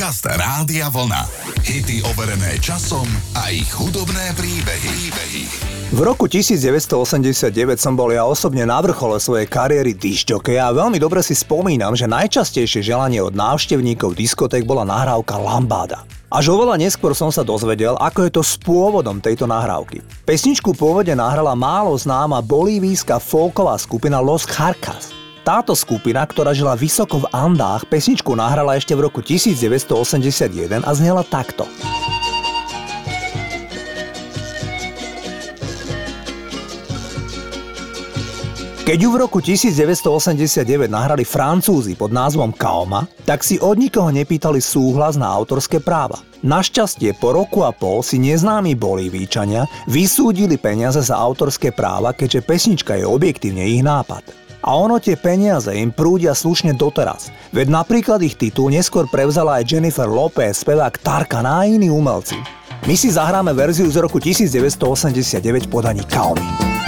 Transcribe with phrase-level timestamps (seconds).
[0.00, 1.28] Podcast Rádia Vlna.
[1.60, 3.04] Hity overené časom
[3.36, 4.88] a ich hudobné príbehy.
[5.12, 5.44] príbehy.
[5.92, 11.20] V roku 1989 som bol ja osobne na vrchole svojej kariéry disťokeja a veľmi dobre
[11.20, 16.08] si spomínam, že najčastejšie želanie od návštevníkov diskoték bola nahrávka Lambáda.
[16.32, 20.00] Až oveľa neskôr som sa dozvedel, ako je to s pôvodom tejto nahrávky.
[20.24, 25.19] Pesničku pôvode nahrala málo známa bolívijská folková skupina Los Charcas.
[25.40, 31.24] Táto skupina, ktorá žila vysoko v Andách, pesničku nahrala ešte v roku 1981 a znela
[31.24, 31.64] takto.
[38.84, 44.58] Keď ju v roku 1989 nahrali Francúzi pod názvom Kaoma, tak si od nikoho nepýtali
[44.58, 46.20] súhlas na autorské práva.
[46.44, 52.98] Našťastie po roku a pol si neznámi Bolívíčania vysúdili peniaze za autorské práva, keďže pesnička
[52.98, 54.49] je objektívne ich nápad.
[54.60, 57.32] A ono tie peniaze im prúdia slušne doteraz.
[57.52, 62.36] Veď napríklad ich titul neskôr prevzala aj Jennifer Lopez, spevák Tarkan a iní umelci.
[62.88, 66.79] My si zahráme verziu z roku 1989 podaní Kaomi.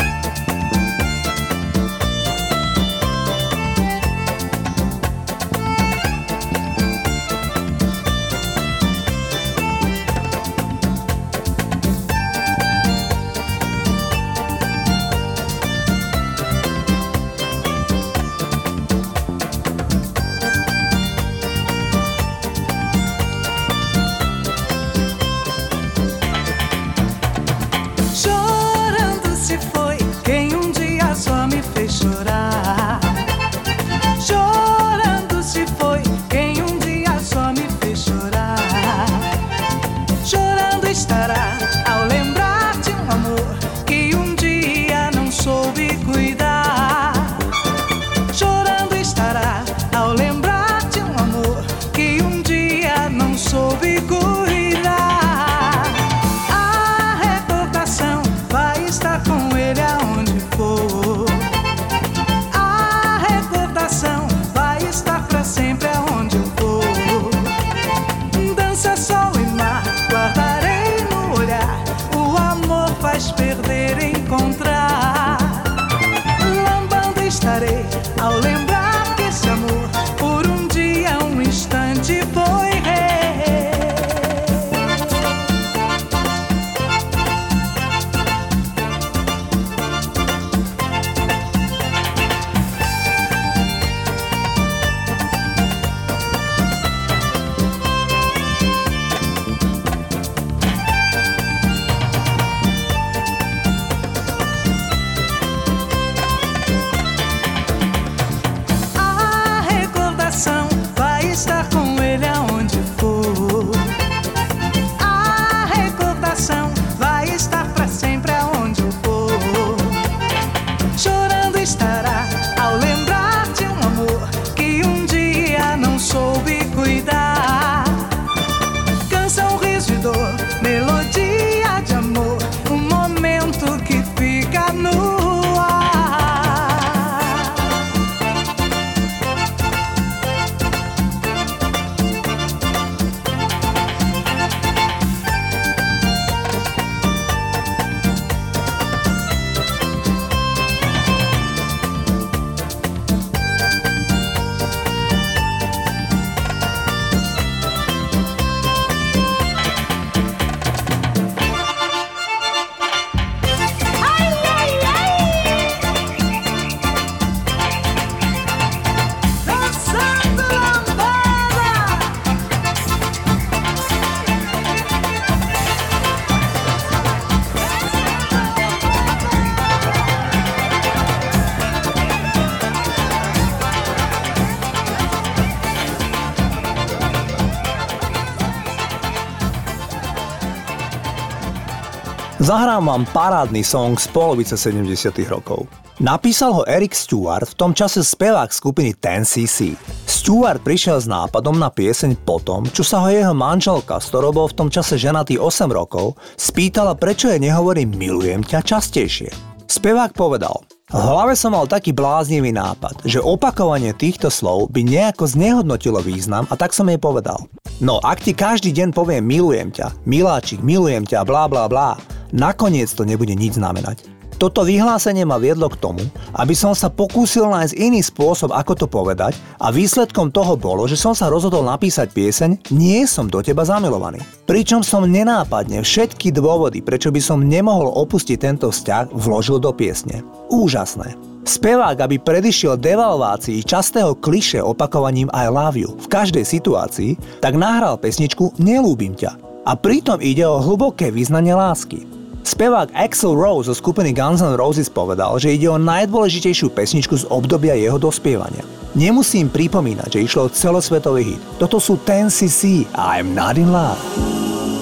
[192.52, 194.84] Zahrám vám parádny song z polovice 70
[195.24, 195.64] rokov.
[196.04, 199.72] Napísal ho Eric Stewart, v tom čase spevák skupiny 10cc.
[200.04, 204.46] Stewart prišiel s nápadom na pieseň potom, čo sa ho jeho manželka, s ktorou bol
[204.52, 209.32] v tom čase ženatý 8 rokov, spýtala, prečo je nehovorí milujem ťa častejšie.
[209.64, 210.60] Spevák povedal,
[210.92, 216.44] v hlave som mal taký bláznivý nápad, že opakovanie týchto slov by nejako znehodnotilo význam
[216.52, 217.48] a tak som jej povedal.
[217.80, 221.96] No ak ti každý deň poviem milujem ťa, miláčik, milujem ťa, blá blá blá,
[222.32, 224.22] nakoniec to nebude nič znamenať.
[224.42, 226.02] Toto vyhlásenie ma viedlo k tomu,
[226.34, 230.98] aby som sa pokúsil nájsť iný spôsob, ako to povedať a výsledkom toho bolo, že
[230.98, 234.18] som sa rozhodol napísať pieseň Nie som do teba zamilovaný.
[234.42, 240.26] Pričom som nenápadne všetky dôvody, prečo by som nemohol opustiť tento vzťah, vložil do piesne.
[240.50, 241.14] Úžasné.
[241.46, 247.94] Spevák, aby predišiel devalvácii častého kliše opakovaním I love you v každej situácii, tak nahral
[247.94, 249.38] pesničku Nelúbim ťa.
[249.70, 252.21] A pritom ide o hlboké význanie lásky.
[252.42, 257.24] Spevák Axel Rose zo skupiny Guns N' Roses povedal, že ide o najdôležitejšiu pesničku z
[257.30, 258.66] obdobia jeho dospievania.
[258.98, 261.40] Nemusím pripomínať, že išlo o celosvetový hit.
[261.56, 263.96] Toto sú 10cc I'm Not In Love.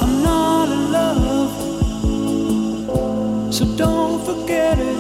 [0.01, 1.53] I'm not in love,
[3.53, 4.99] so don't forget it.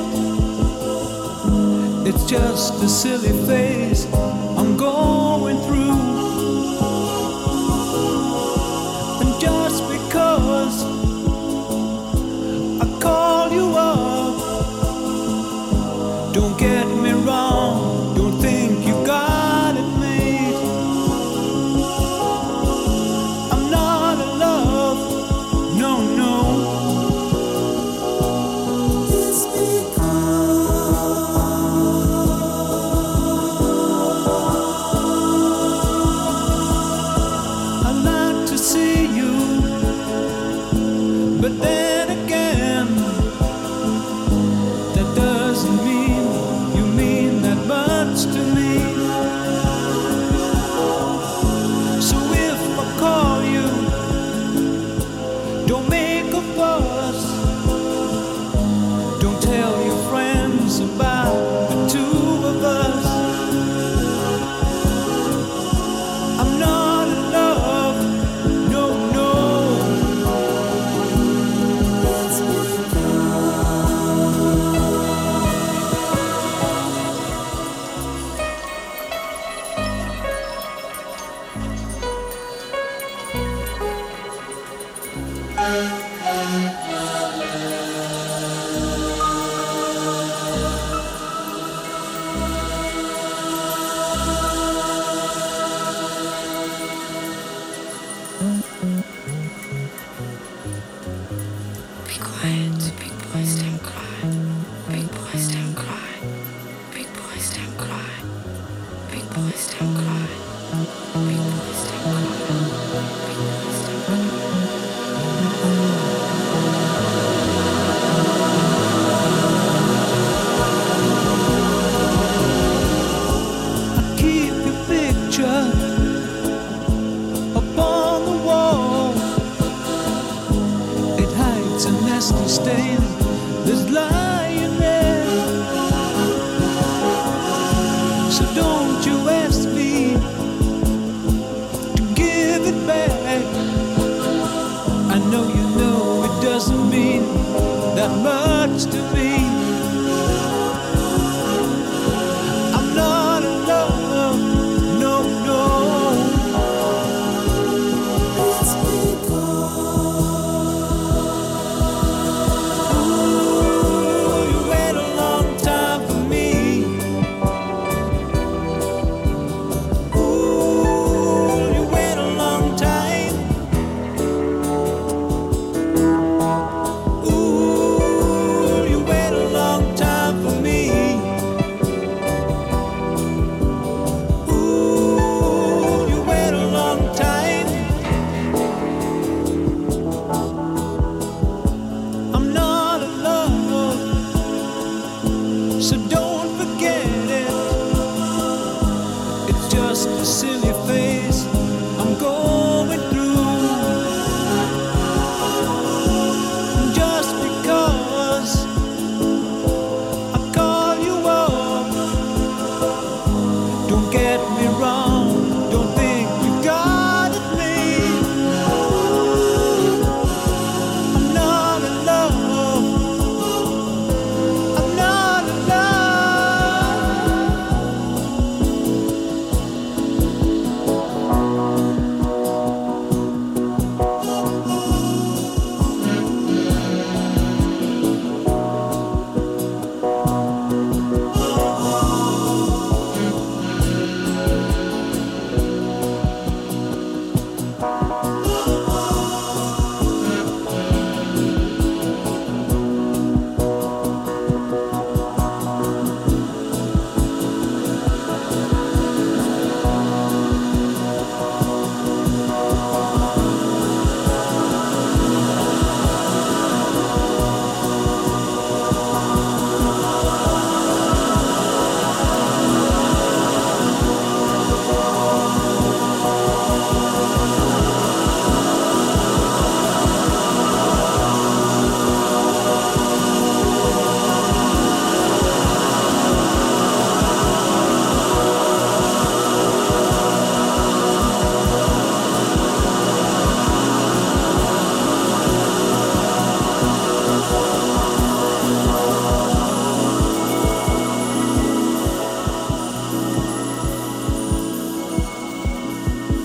[2.07, 4.07] It's just a silly phase
[41.51, 41.90] but then.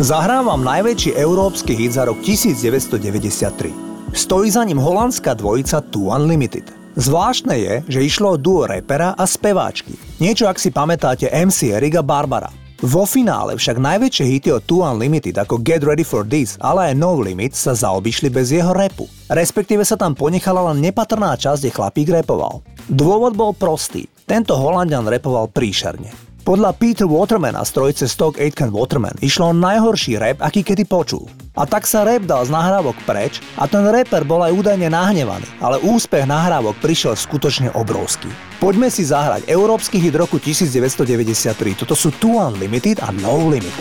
[0.05, 4.13] Zahrám vám najväčší európsky hit za rok 1993.
[4.13, 6.69] Stojí za ním holandská dvojica Two Unlimited.
[6.93, 9.97] Zvláštne je, že išlo o duo repera a speváčky.
[10.21, 12.53] Niečo ak si pamätáte MC Eriga Barbara.
[12.85, 17.01] Vo finále však najväčšie hity od Two Unlimited ako Get Ready for This, ale aj
[17.01, 19.09] No Limit sa zaobišli bez jeho repu.
[19.33, 22.61] Respektíve sa tam ponechala len nepatrná časť, kde chlapík repoval.
[22.85, 24.05] Dôvod bol prostý.
[24.29, 26.34] Tento Holandian repoval príšerne.
[26.45, 31.25] Podľa Peter Watermana z trojice Stock Aitken Waterman išlo o najhorší rap, aký kedy počul.
[31.57, 35.49] A tak sa rap dal z nahrávok preč a ten rapper bol aj údajne nahnevaný,
[35.57, 38.29] ale úspech nahrávok prišiel skutočne obrovský.
[38.61, 41.81] Poďme si zahrať európsky hit roku 1993.
[41.81, 43.73] Toto sú Two Unlimited a No Limit.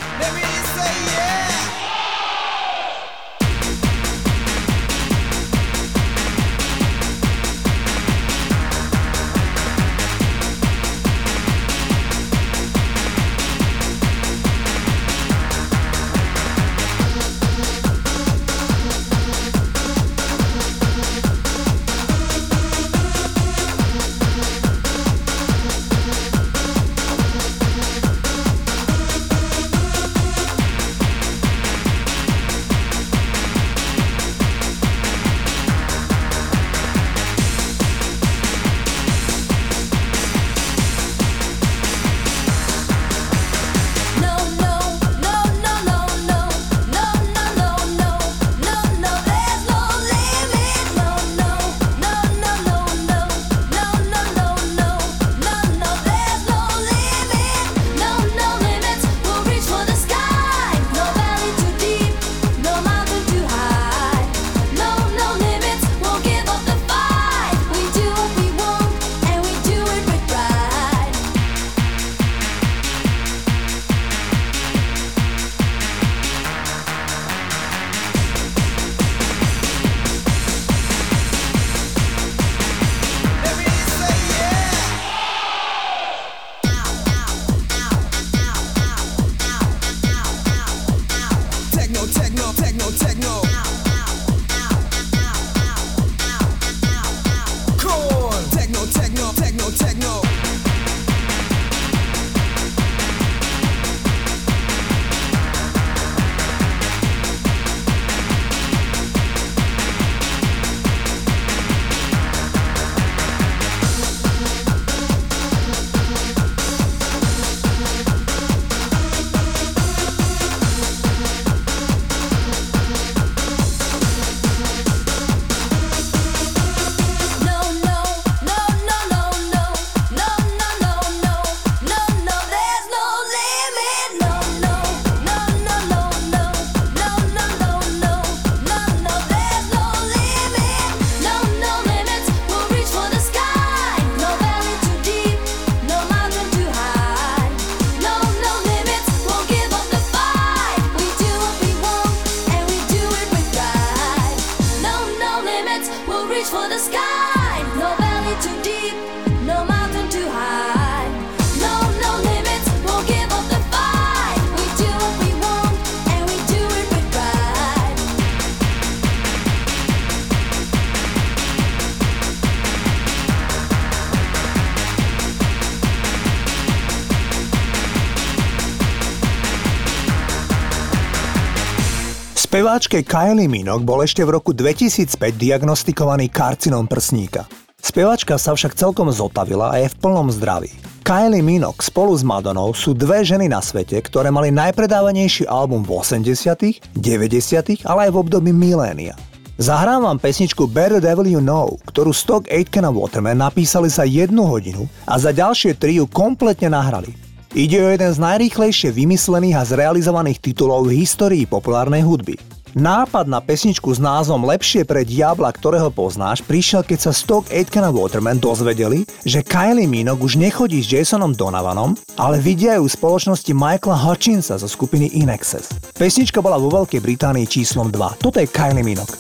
[182.74, 187.46] Speváčke Kylie Minogue bol ešte v roku 2005 diagnostikovaný karcinom prsníka.
[187.78, 190.74] Speváčka sa však celkom zotavila a je v plnom zdraví.
[191.06, 196.02] Kylie Minogue spolu s Madonou sú dve ženy na svete, ktoré mali najpredávanejší album v
[196.02, 199.14] 80., 90., ale aj v období milénia.
[199.54, 204.50] Zahrám vám pesničku Better Devil You Know, ktorú Stock Aitken a Waterman napísali za jednu
[204.50, 207.14] hodinu a za ďalšie tri ju kompletne nahrali.
[207.54, 212.34] Ide o jeden z najrýchlejšie vymyslených a zrealizovaných titulov v histórii populárnej hudby.
[212.74, 217.86] Nápad na pesničku s názvom Lepšie pre diabla, ktorého poznáš, prišiel keď sa Stock Aitken
[217.86, 222.94] a Waterman dozvedeli, že Kylie Minogue už nechodí s Jasonom Donovanom, ale vidia ju v
[222.98, 225.70] spoločnosti Michaela Hutchinsa zo skupiny Inexes.
[225.94, 228.18] Pesnička bola vo Veľkej Británii číslom 2.
[228.18, 229.14] Toto je Kylie Minogue.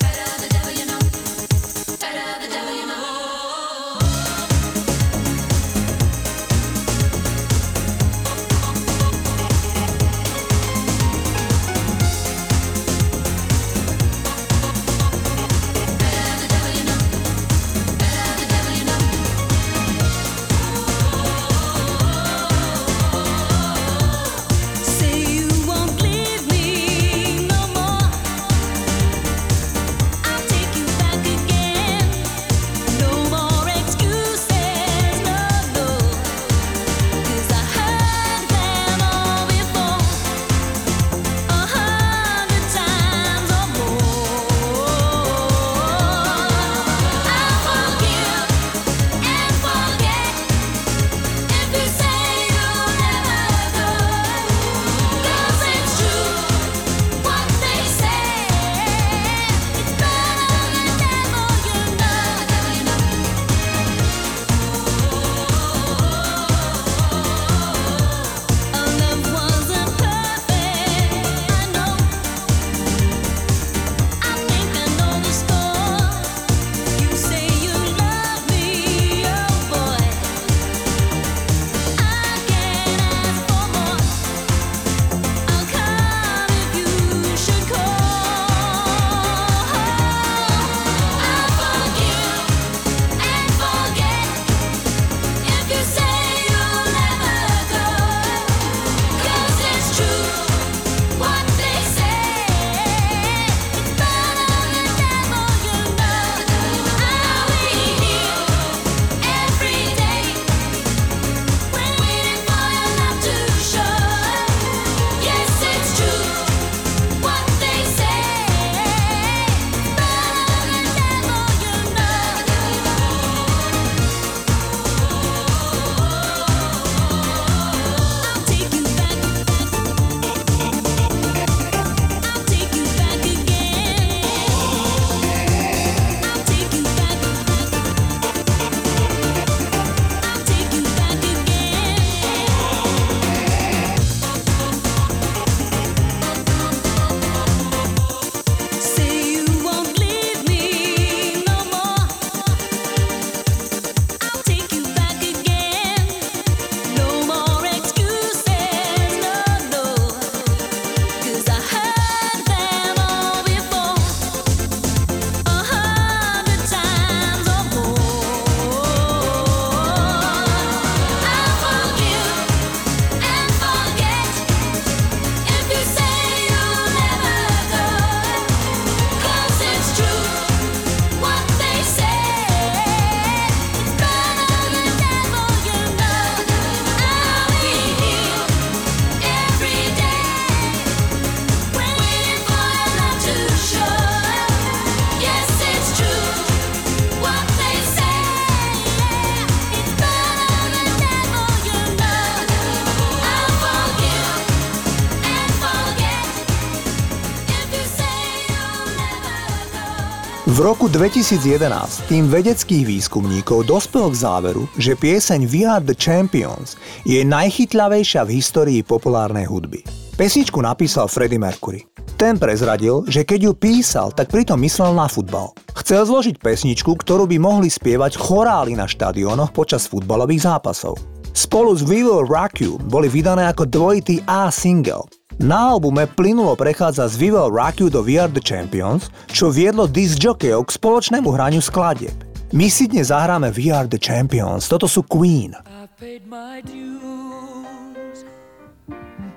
[210.44, 216.76] V roku 2011 tým vedeckých výskumníkov dospel k záveru, že pieseň We Are The Champions
[217.08, 219.80] je najchytľavejšia v histórii populárnej hudby.
[220.20, 221.88] Pesničku napísal Freddie Mercury.
[222.20, 225.56] Ten prezradil, že keď ju písal, tak pritom myslel na futbal.
[225.80, 231.00] Chcel zložiť pesničku, ktorú by mohli spievať chorály na štadiónoch počas futbalových zápasov.
[231.32, 235.08] Spolu s We Will Rock You boli vydané ako dvojitý A single.
[235.38, 240.62] Na albume plynulo prechádza z Vival Rock do Are The Champions, čo viedlo disc jockeyo
[240.62, 242.14] k spoločnému hraniu skladieb.
[242.54, 245.58] My si dnes zahráme We The Champions, toto sú Queen.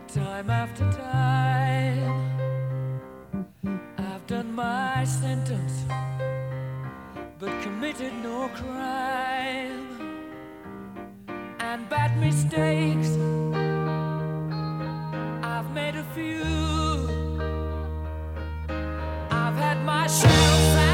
[0.08, 2.10] time after time
[4.00, 5.86] I've done my sentence
[7.38, 9.86] but committed no crime
[11.60, 13.10] and bad mistakes
[15.78, 16.44] made a few.
[19.30, 20.87] I've had my shadows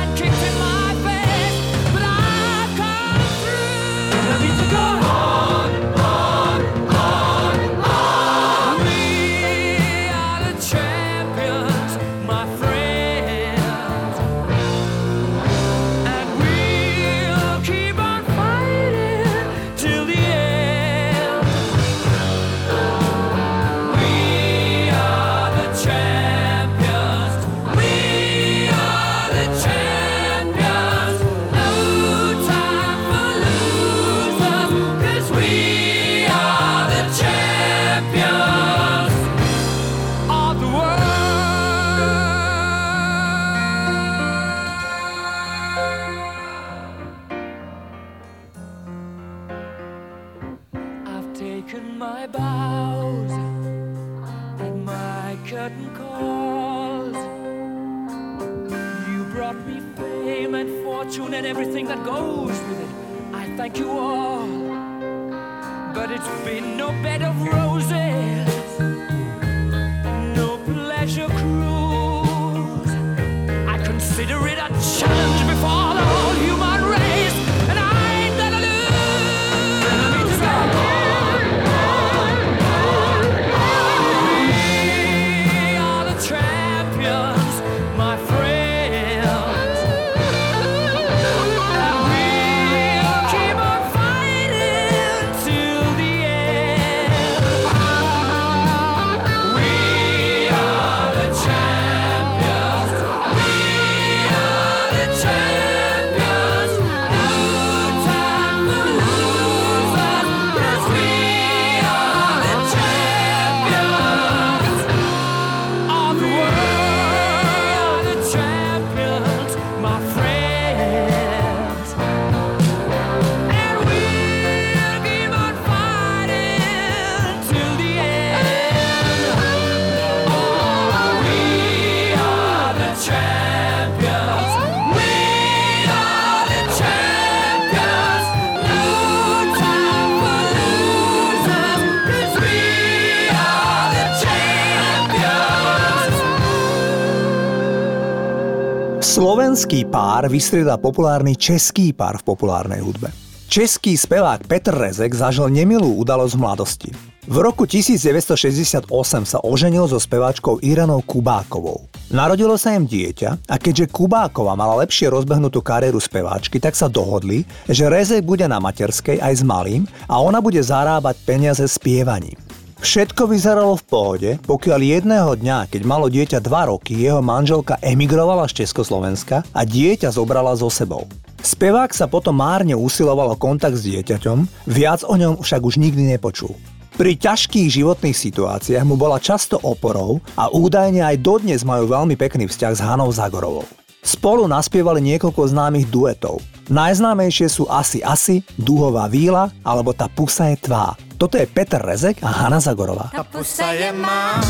[149.73, 153.09] Slovenský pár vystrieda populárny český pár v populárnej hudbe.
[153.49, 156.89] Český spevák Petr Rezek zažil nemilú udalosť v mladosti.
[157.25, 158.85] V roku 1968
[159.25, 161.89] sa oženil so speváčkou Iranou Kubákovou.
[162.13, 167.41] Narodilo sa im dieťa a keďže Kubáková mala lepšie rozbehnutú kariéru speváčky, tak sa dohodli,
[167.65, 172.37] že Rezek bude na materskej aj s malým a ona bude zarábať peniaze spievaním.
[172.83, 178.43] Všetko vyzeralo v pohode, pokiaľ jedného dňa, keď malo dieťa 2 roky, jeho manželka emigrovala
[178.51, 181.07] z Československa a dieťa zobrala so sebou.
[181.39, 186.11] Spevák sa potom márne usiloval o kontakt s dieťaťom, viac o ňom však už nikdy
[186.11, 186.59] nepočul.
[186.99, 192.51] Pri ťažkých životných situáciách mu bola často oporou a údajne aj dodnes majú veľmi pekný
[192.51, 193.63] vzťah s Hanou Zagorovou.
[194.03, 196.43] Spolu naspievali niekoľko známych duetov.
[196.67, 200.95] Najznámejšie sú Asi Asi, Duhová víla alebo Tá pusa je tvá.
[201.15, 203.15] Toto je Peter Rezek a Hanna Zagorová.
[203.15, 204.43] Ta pusa je má,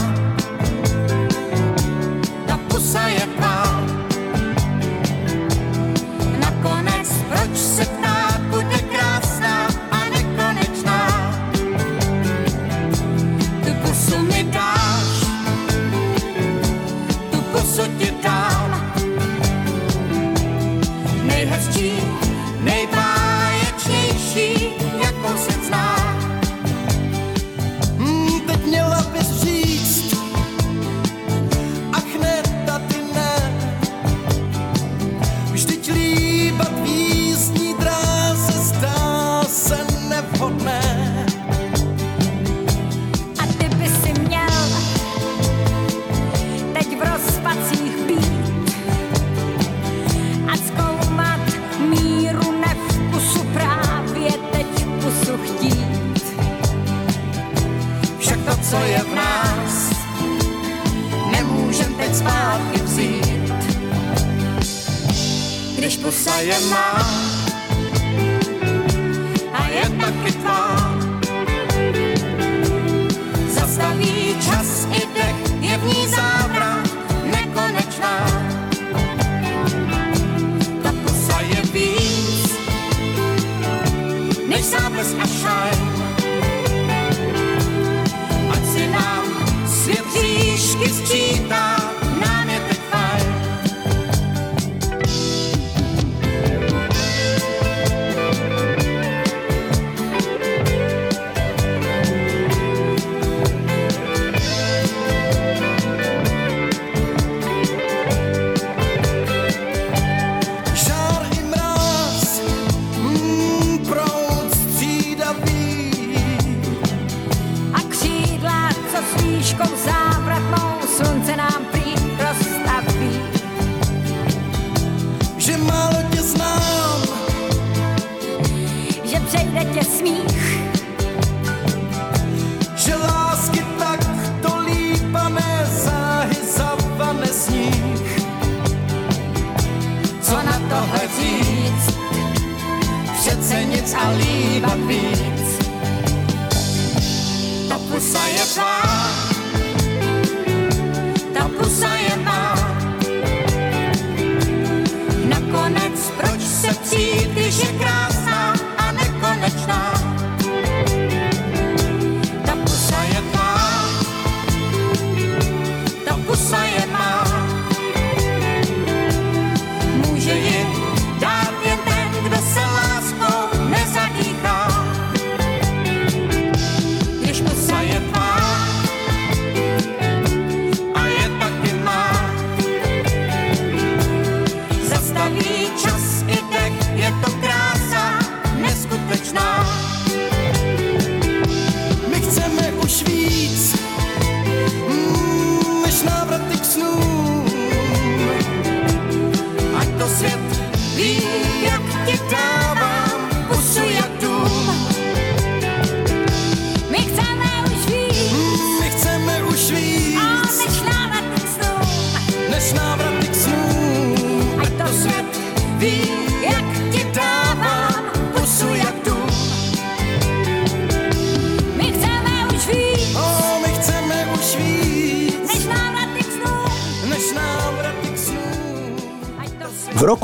[2.50, 3.43] ta pusa je má.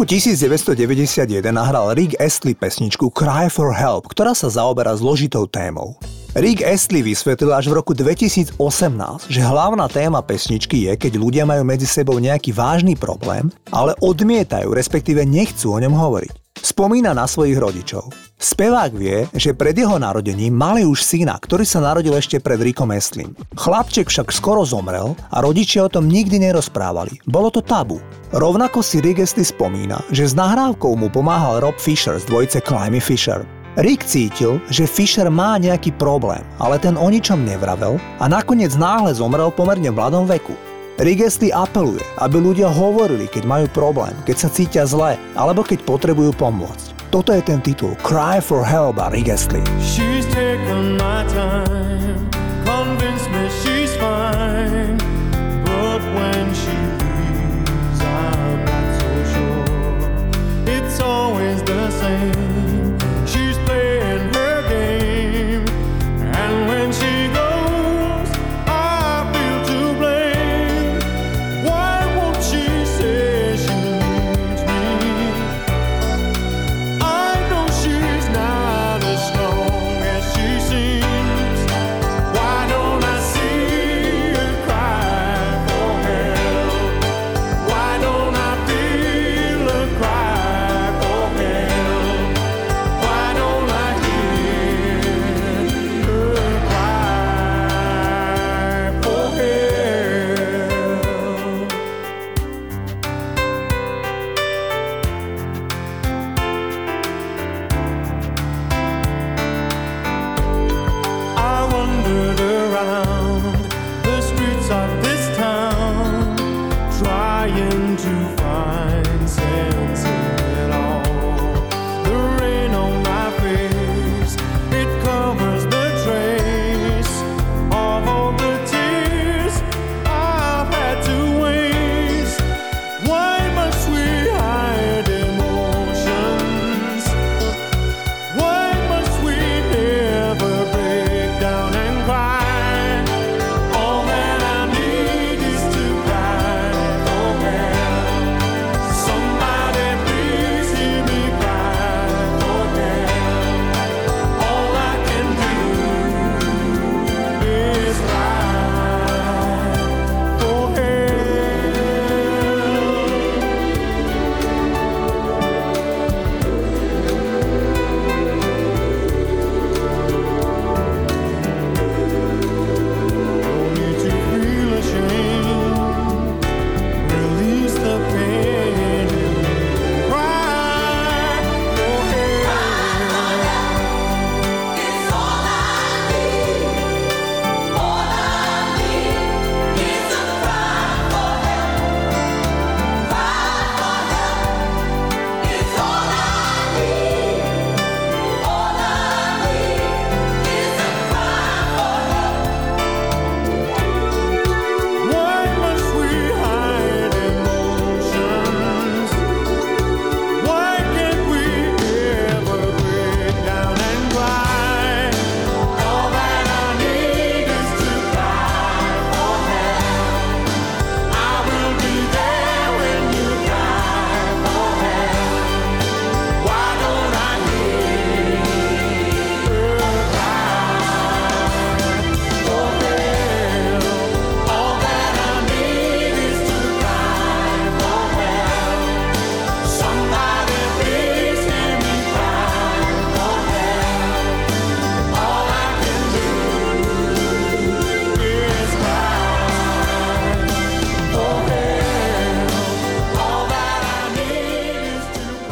[0.09, 6.01] 1991 nahral Rick Astley pesničku Cry for Help, ktorá sa zaoberá zložitou témou.
[6.33, 8.57] Rick Astley vysvetlil až v roku 2018,
[9.29, 14.73] že hlavná téma pesničky je, keď ľudia majú medzi sebou nejaký vážny problém, ale odmietajú,
[14.73, 16.48] respektíve nechcú o ňom hovoriť.
[16.59, 18.11] Spomína na svojich rodičov.
[18.39, 22.91] Spevák vie, že pred jeho narodením mali už syna, ktorý sa narodil ešte pred Rickom
[22.95, 23.35] Astlym.
[23.55, 27.19] Chlapček však skoro zomrel a rodičia o tom nikdy nerozprávali.
[27.27, 27.99] Bolo to tabu.
[28.31, 33.03] Rovnako si Rick Astley spomína, že s nahrávkou mu pomáhal Rob Fisher z dvojice Climby
[33.03, 33.43] Fisher.
[33.79, 39.15] Rick cítil, že Fisher má nejaký problém, ale ten o ničom nevravel a nakoniec náhle
[39.15, 40.68] zomrel pomerne v mladom veku.
[40.99, 46.35] Astley apeluje, aby ľudia hovorili, keď majú problém, keď sa cítia zle, alebo keď potrebujú
[46.35, 46.91] pomôcť.
[47.07, 49.63] Toto je ten titul Cry for Help a Astley.
[49.79, 52.27] She's taken my time,
[52.67, 54.99] convinced me she's fine.
[55.63, 59.65] But when she leaves, I'm not so sure.
[60.67, 62.68] It's always the same.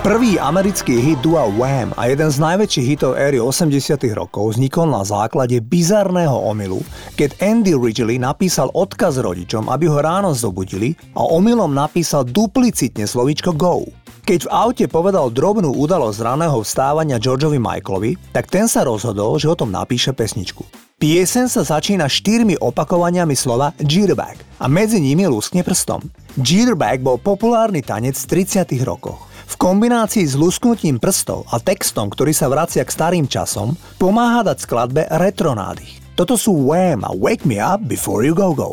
[0.07, 5.03] Prvý americký hit dua Wham a jeden z najväčších hitov éry 80 rokov vznikol na
[5.03, 6.79] základe bizarného omylu,
[7.19, 13.51] keď Andy Ridgely napísal odkaz rodičom, aby ho ráno zobudili a omylom napísal duplicitne slovíčko
[13.51, 13.83] go.
[14.23, 19.51] Keď v aute povedal drobnú udalosť raného vstávania Georgeovi Michaelovi, tak ten sa rozhodol, že
[19.51, 20.63] o tom napíše pesničku.
[21.03, 25.99] Piesen sa začína štyrmi opakovaniami slova jitterbug a medzi nimi luskne prstom.
[26.39, 32.35] Jitterbug bol populárny tanec v 30 rokoch v kombinácii s lusknutím prstov a textom, ktorý
[32.35, 36.19] sa vracia k starým časom, pomáha dať skladbe retronádych.
[36.19, 38.71] Toto sú Wham a Wake Me Up Before You Go Go.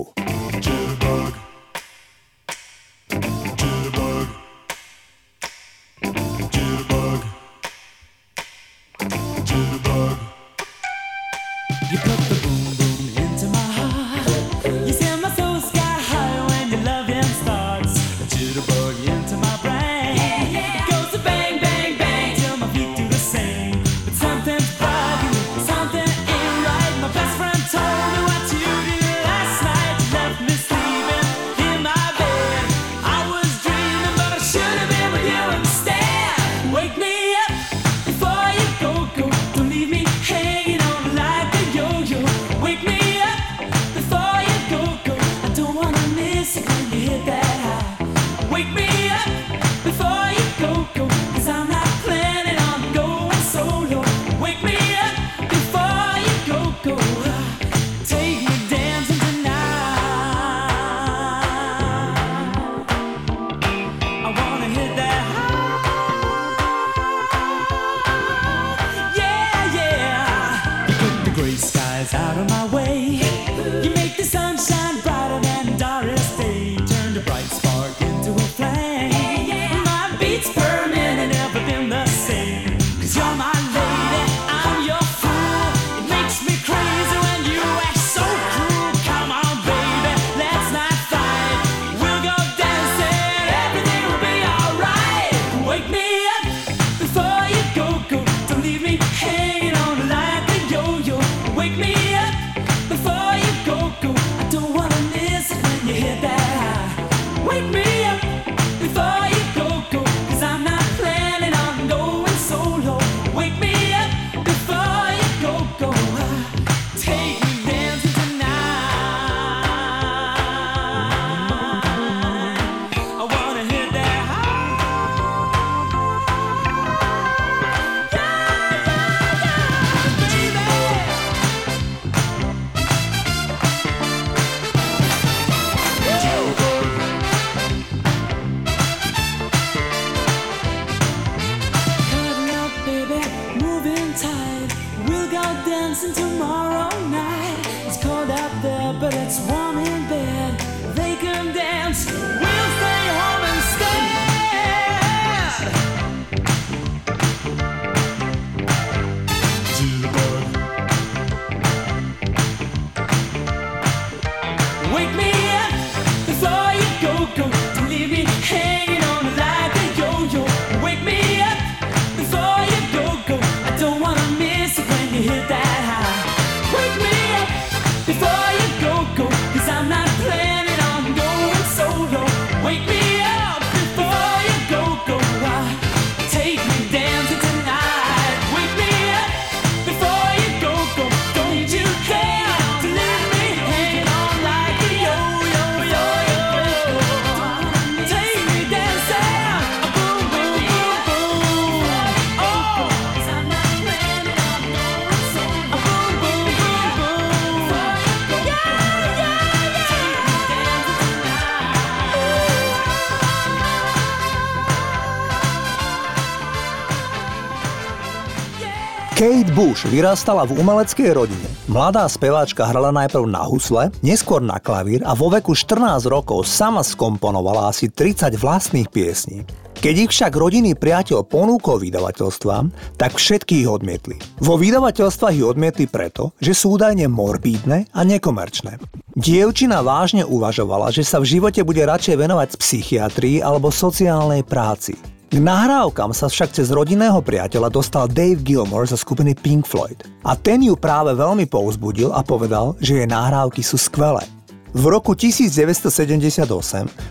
[219.54, 221.46] Bush vyrástala v umeleckej rodine.
[221.70, 226.82] Mladá speváčka hrala najprv na husle, neskôr na klavír a vo veku 14 rokov sama
[226.82, 229.46] skomponovala asi 30 vlastných piesní.
[229.78, 232.56] Keď ich však rodinný priateľ ponúkol vydavateľstva,
[232.98, 234.18] tak všetky ich odmietli.
[234.42, 238.82] Vo vydavateľstvách ich odmietli preto, že sú údajne morbídne a nekomerčné.
[239.14, 245.13] Dievčina vážne uvažovala, že sa v živote bude radšej venovať psychiatrii alebo sociálnej práci.
[245.34, 250.06] K nahrávkam sa však cez rodinného priateľa dostal Dave Gilmore zo skupiny Pink Floyd.
[250.22, 254.22] A ten ju práve veľmi pouzbudil a povedal, že jej nahrávky sú skvelé.
[254.70, 256.46] V roku 1978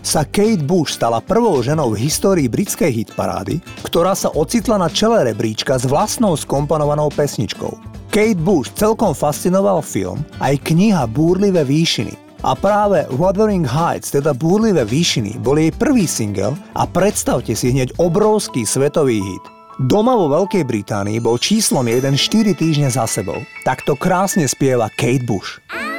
[0.00, 5.20] sa Kate Bush stala prvou ženou v histórii britskej hitparády, ktorá sa ocitla na čele
[5.28, 7.76] rebríčka s vlastnou skomponovanou pesničkou.
[8.08, 14.84] Kate Bush celkom fascinoval film aj kniha Búrlivé výšiny, a práve Wuthering Heights, teda Búrlivé
[14.84, 19.44] výšiny, bol jej prvý single a predstavte si hneď obrovský svetový hit.
[19.88, 23.40] Doma vo Veľkej Británii bol číslom 1 4 týždne za sebou.
[23.66, 25.58] Takto krásne spieva Kate Bush.
[25.72, 25.93] Out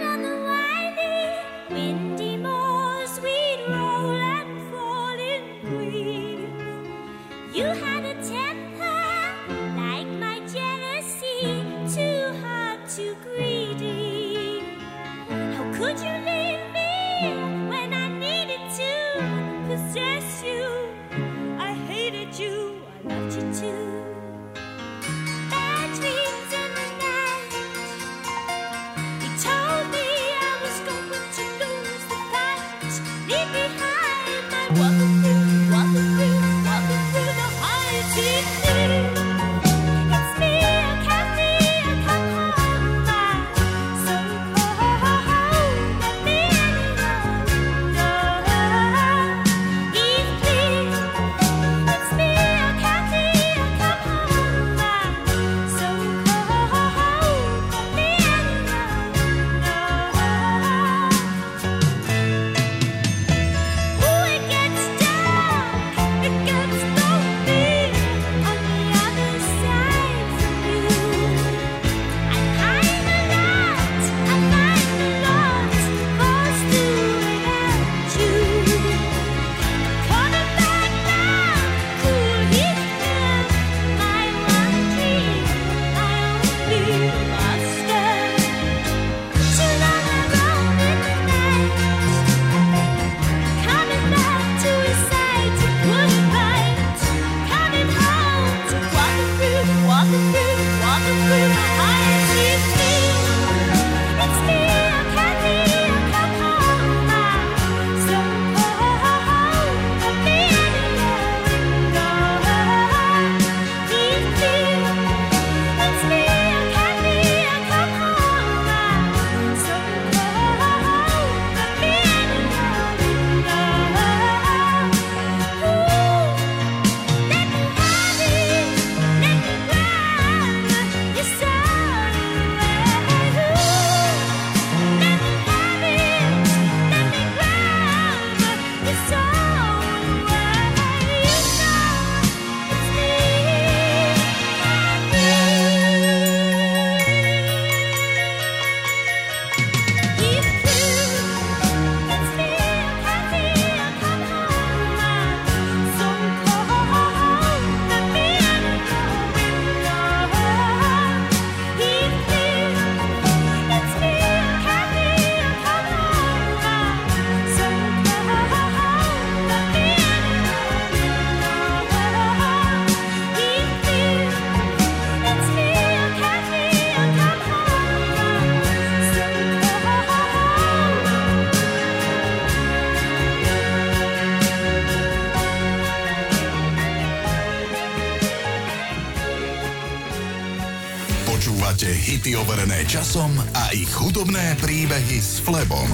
[194.16, 195.92] hudobné príbehy s Flebom.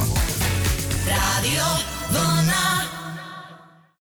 [1.09, 1.65] Rádio
[2.13, 2.70] Vlna.